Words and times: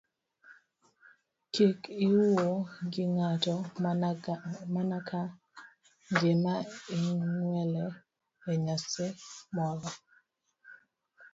Kik 1.53 1.79
iwuo 2.05 2.49
gi 2.91 3.03
ng'ato 3.15 3.55
mana 4.73 4.97
ka 5.07 5.19
gima 6.19 6.53
igwele 6.95 7.85
e 8.51 8.53
nyasi 8.65 9.05
moro. 9.55 9.89